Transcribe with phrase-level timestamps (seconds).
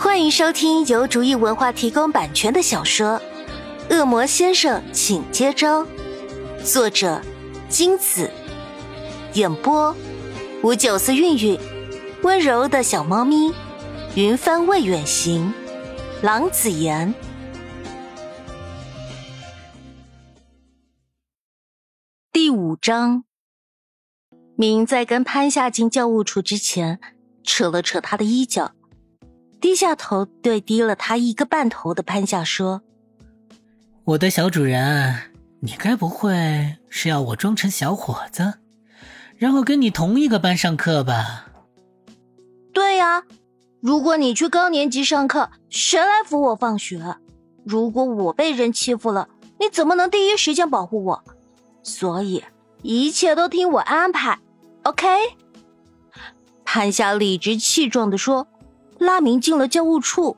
[0.00, 3.20] 欢迎收听由竹意文化提供版权的小说
[3.94, 5.84] 《恶魔先生，请接招》，
[6.64, 7.20] 作者
[7.68, 8.30] 金子，
[9.34, 9.94] 演播
[10.62, 11.60] 吴九思、韵韵，
[12.22, 13.52] 温柔的小猫咪，
[14.14, 15.52] 云帆未远行，
[16.22, 17.14] 郎子言。
[22.32, 23.24] 第五章，
[24.56, 26.98] 明在跟潘夏进教务处之前，
[27.44, 28.72] 扯了扯他的衣角。
[29.60, 32.80] 低下头对低了他一个半头的潘夏说
[34.04, 38.54] ：“我的小主人，你该不会是要我装成小伙子，
[39.36, 41.46] 然后跟你同一个班上课吧
[42.72, 43.24] ？”“对呀，
[43.80, 47.16] 如果你去高年级上课，谁来扶我放学？
[47.64, 51.22] 如果我被人欺负了，你怎么能第一时间保护我？
[51.82, 52.42] 所以
[52.80, 54.38] 一切都听我安排
[54.84, 55.06] ，OK？”
[56.64, 58.48] 潘夏理直气壮的说。
[59.00, 60.36] 拉明进了教务处。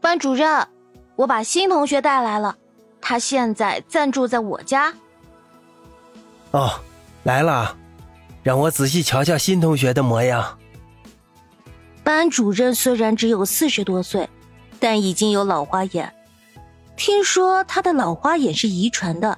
[0.00, 0.66] 班主任，
[1.16, 2.56] 我把新同学带来了，
[3.00, 4.94] 他现在暂住在我家。
[6.52, 6.80] 哦，
[7.24, 7.76] 来了，
[8.42, 10.58] 让我仔细瞧瞧新同学的模样。
[12.02, 14.28] 班主任虽然只有四十多岁，
[14.80, 16.14] 但已经有老花眼，
[16.96, 19.36] 听说他的老花眼是遗传的。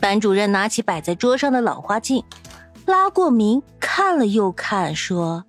[0.00, 2.24] 班主任拿起摆在桌上的老花镜，
[2.86, 5.44] 拉过明看了又看，说。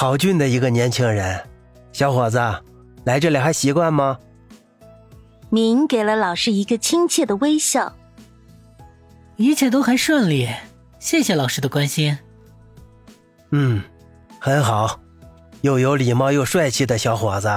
[0.00, 1.38] 好俊的一个年轻人，
[1.92, 2.38] 小伙子，
[3.04, 4.18] 来这里还习惯吗？
[5.50, 7.94] 明给了老师一个亲切的微笑。
[9.36, 10.48] 一切都还顺利，
[10.98, 12.18] 谢谢老师的关心。
[13.50, 13.82] 嗯，
[14.38, 14.98] 很好，
[15.60, 17.50] 又有礼貌又帅气的小伙子，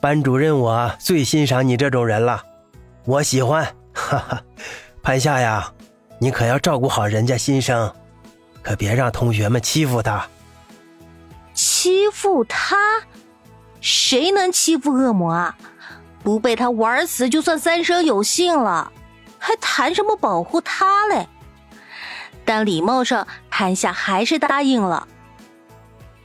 [0.00, 2.42] 班主任我最欣赏你这种人了，
[3.04, 3.64] 我喜欢。
[3.94, 4.42] 哈哈，
[5.04, 5.72] 潘夏呀，
[6.18, 7.94] 你可要照顾好人家新生，
[8.60, 10.26] 可别让同学们欺负他。
[11.80, 12.76] 欺负他？
[13.80, 15.56] 谁能欺负恶魔啊？
[16.22, 18.92] 不被他玩死就算三生有幸了，
[19.38, 21.26] 还谈什么保护他嘞？
[22.44, 25.08] 但礼貌上，潘夏还是答应了。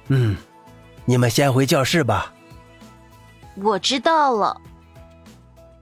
[0.09, 0.35] 嗯，
[1.05, 2.33] 你们先回教室吧。
[3.55, 4.59] 我知道了。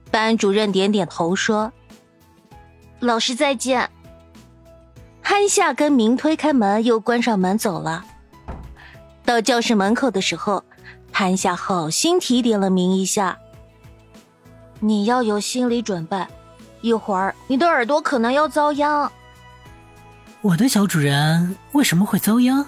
[0.08, 1.72] 班主任点点头说
[3.00, 3.90] ：“老师再见。”
[5.20, 8.04] 潘夏跟明推开门，又关上门走了。
[9.24, 10.62] 到教室门口的时候，
[11.10, 13.38] 潘夏好心提点了明一下
[14.80, 16.26] ：“你要有心理准备，
[16.82, 19.10] 一会儿你的耳朵可能要遭殃。”
[20.42, 22.66] 我的小主人为什么会遭殃？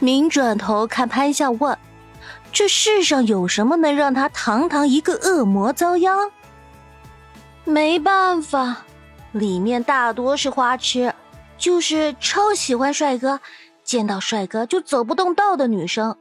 [0.00, 1.78] 明转头看潘夏问
[2.50, 6.32] ：“这世上有什么能让他堂堂一个恶魔遭殃？”
[7.64, 8.78] 没办法，
[9.30, 11.14] 里面大多是花痴，
[11.56, 13.38] 就是超喜欢帅哥。
[13.90, 16.16] 见到帅哥就走不动道的女生，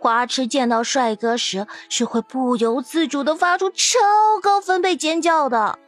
[0.00, 4.00] 花痴见到帅哥时是会不由自主的发出超
[4.42, 5.78] 高分贝尖叫的。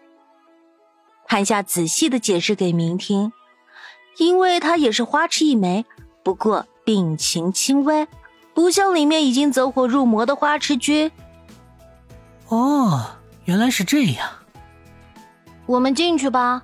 [1.26, 3.32] 潘夏仔细的解释给明听，
[4.18, 5.84] 因为他也是花痴一枚，
[6.22, 8.06] 不过病情轻微，
[8.54, 11.10] 不像里面已经走火入魔的花痴君。
[12.46, 13.04] 哦，
[13.46, 14.30] 原来是这样。
[15.66, 16.62] 我们进去吧。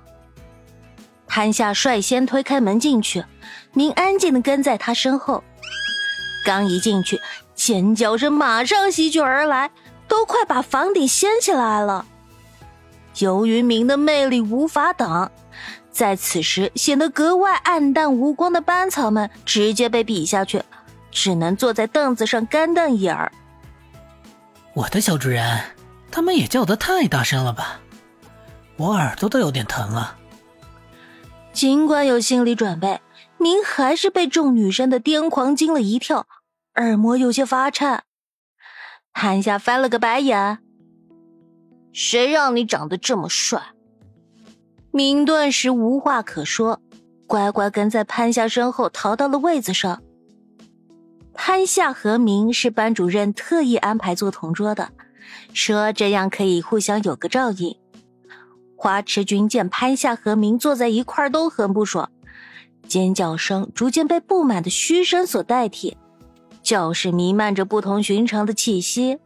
[1.27, 3.25] 潘夏率先推开门进去。
[3.77, 5.43] 明安静的跟在他身后，
[6.43, 7.21] 刚一进去，
[7.53, 9.69] 尖叫声马上席卷而来，
[10.07, 12.03] 都快把房顶掀起来了。
[13.19, 15.31] 由于明的魅力无法挡，
[15.91, 20.63] 在此时显得格外暗淡无光的班草们直接被比下去，
[21.11, 23.31] 只能坐在凳子上干瞪眼儿。
[24.73, 25.61] 我的小主人，
[26.09, 27.79] 他们也叫得太大声了吧？
[28.77, 30.15] 我耳朵都有点疼了。
[31.53, 32.99] 尽管有心理准备。
[33.37, 36.27] 明还是被众女生的癫狂惊了一跳，
[36.75, 38.03] 耳膜有些发颤。
[39.13, 40.59] 潘夏翻了个白眼
[41.93, 43.61] ：“谁让你长得这么帅？”
[44.91, 46.81] 明顿时无话可说，
[47.27, 50.01] 乖乖跟在潘夏身后逃到了位子上。
[51.33, 54.89] 潘夏和明是班主任特意安排做同桌的，
[55.53, 57.77] 说这样可以互相有个照应。
[58.75, 62.11] 花痴君见潘夏和明坐在一块儿都很不爽。
[62.87, 65.97] 尖叫声逐渐被不满的嘘声所代替，
[66.63, 69.19] 教室弥漫着不同寻常的气息。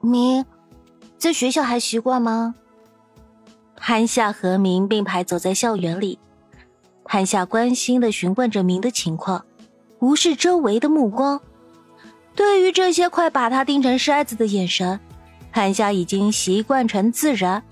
[0.00, 0.44] 明，
[1.16, 2.54] 在学校还习惯吗？
[3.76, 6.18] 潘夏和明并排走在校园里，
[7.04, 9.44] 潘夏关心的询问着明的情况，
[10.00, 11.40] 无视周围的目光。
[12.34, 14.98] 对于这些快把他盯成筛子的眼神，
[15.52, 17.62] 潘夏已经习惯成自然，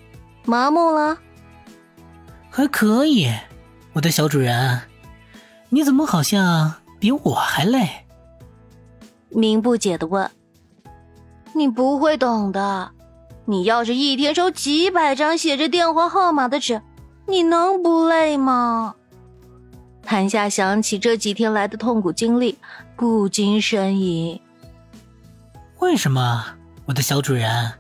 [0.45, 1.19] 麻木了。
[2.51, 3.29] 还可以。
[3.97, 4.79] 我的小主人，
[5.71, 7.89] 你怎么好像比我还累？
[9.31, 10.31] 明不解的问
[11.57, 12.91] ：“你不会懂的，
[13.47, 16.83] 你要是一天收几百张写着电话号码的纸，
[17.27, 18.97] 你能不累吗？”
[20.05, 22.59] 谭夏想起这几天来的痛苦经历，
[22.97, 24.39] 不禁呻吟
[25.81, 26.45] ：“为什么，
[26.85, 27.73] 我的小主人？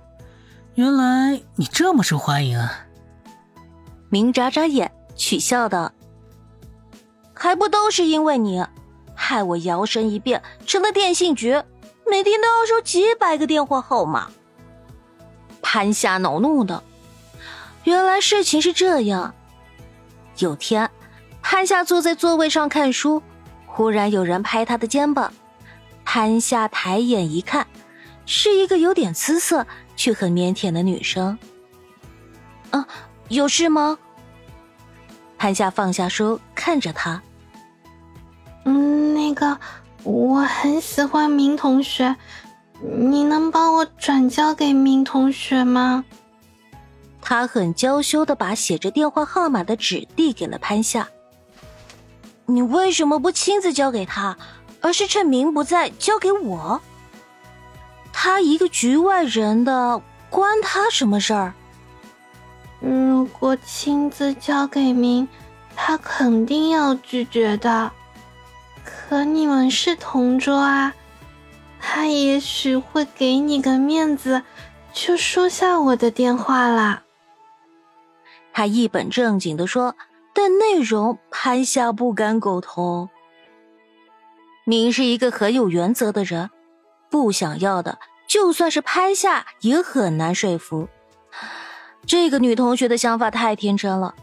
[0.76, 2.86] 原来你这么受欢迎啊！”
[4.08, 5.92] 明眨眨眼，取笑道
[7.38, 8.64] ：“还不都是因为你，
[9.14, 11.62] 害我摇身一变成了电信局，
[12.10, 14.30] 每天都要收几百个电话号码。”
[15.60, 16.82] 潘夏恼怒的，
[17.84, 19.34] 原来事情是这样。
[20.38, 20.90] 有天。
[21.42, 23.22] 潘夏坐在座位上看书，
[23.66, 25.32] 忽然有人拍他的肩膀。
[26.04, 27.64] 潘夏抬眼一看，
[28.24, 31.38] 是一个有点姿色却很腼腆的女生。
[32.70, 32.84] 啊，
[33.28, 33.96] 有事吗？
[35.38, 37.22] 潘夏放下书，看着他。
[38.64, 39.56] 嗯，那个，
[40.02, 42.16] 我很喜欢明同学，
[42.82, 46.04] 你能帮我转交给明同学吗？
[47.22, 51.06] 他很娇羞的把写着电话号码的纸递给了潘夏。
[52.46, 54.36] 你为什么不亲自交给他，
[54.80, 56.80] 而是趁明不在交给我？
[58.12, 61.54] 他一个局外人的，关他什么事儿？
[62.80, 65.28] 如果亲自交给明，
[65.76, 67.92] 他肯定要拒绝的。
[68.84, 70.92] 可你们是同桌啊，
[71.78, 74.42] 他也许会给你个面子，
[74.92, 77.02] 就收下我的电话啦。
[78.52, 79.94] 他一本正经的说。
[80.38, 83.08] 但内容潘夏不敢苟同。
[84.66, 86.50] 明是一个很有原则的人，
[87.08, 90.90] 不想要的，就算是潘夏也很难说服。
[92.04, 94.14] 这个女同学的想法太天真了，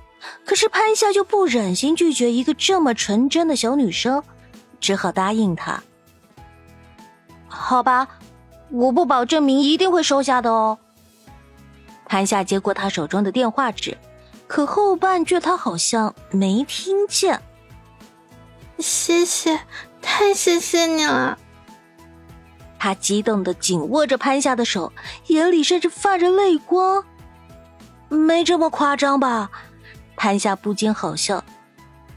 [0.45, 4.23] 可是潘夏就不忍心拒绝一个这么纯真的小女生，
[4.79, 5.81] 只好答应她。
[7.47, 8.07] 好吧，
[8.69, 10.77] 我不保证明一定会收下的哦。
[12.05, 13.97] 潘夏接过他手中的电话纸。
[14.45, 17.41] 可后半句他好像没听见。
[18.77, 19.59] 谢谢，
[20.01, 21.37] 太谢谢你了。
[22.77, 24.91] 他激动的紧握着潘夏的手，
[25.27, 27.03] 眼里甚至泛着泪光。
[28.09, 29.49] 没这么夸张吧？
[30.23, 31.43] 潘夏不禁好笑。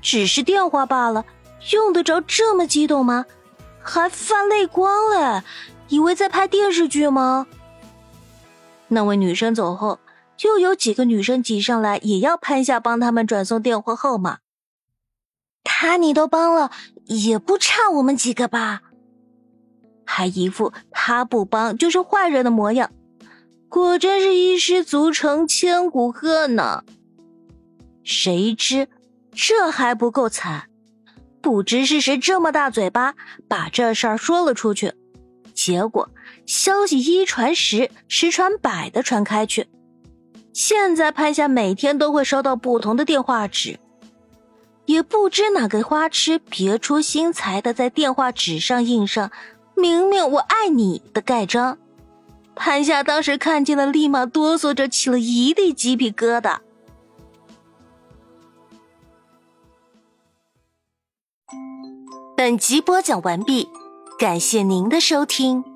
[0.01, 1.25] 只是电话罢了，
[1.73, 3.27] 用得着这么激动吗？
[3.83, 5.43] 还泛泪光嘞？
[5.89, 7.49] 以为在拍电视剧吗？
[8.87, 9.99] 那位女生走后。
[10.45, 14.39] 又有几个女生挤上来，也要潘夏帮他们转送电话号码。
[15.65, 16.71] 他你都帮了，
[17.07, 18.83] 也不差我们几个吧？
[20.05, 22.93] 还一副他不帮就是坏人的模样，
[23.69, 26.85] 果真是一失足成千古恨呢。
[28.07, 28.89] 谁知
[29.35, 30.69] 这还不够惨，
[31.43, 33.15] 不知是谁这么大嘴巴，
[33.49, 34.95] 把这事儿说了出去，
[35.53, 36.09] 结果
[36.47, 39.67] 消息一传十，十传百的传开去。
[40.53, 43.81] 现在潘夏每天都会收到不同的电话纸，
[44.85, 49.33] 也不知哪个花痴别出心裁的在电话纸上印上
[49.77, 51.77] “明明我爱你”的盖章。
[52.55, 56.61] 潘夏当时看见了，立马哆嗦着起了一地鸡皮疙瘩。
[62.47, 63.69] 本集播讲完毕，
[64.21, 65.76] 感谢您的收听。